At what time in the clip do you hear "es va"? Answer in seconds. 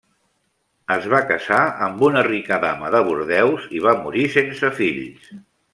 0.95-1.19